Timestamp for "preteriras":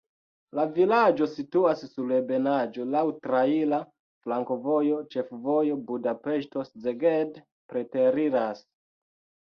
7.75-8.69